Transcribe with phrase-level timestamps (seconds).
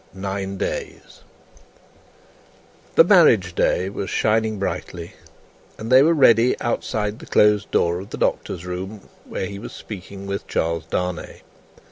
[0.15, 1.21] Nine Days
[2.95, 5.13] The marriage day was shining brightly,
[5.77, 9.73] and they were ready outside the closed door of the Doctor's room, where he was
[9.73, 11.43] speaking with Charles Darnay.